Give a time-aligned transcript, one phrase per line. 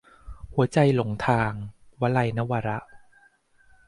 [0.53, 1.51] หัวใจหลงทาง-
[2.01, 2.79] วลัย นวาระ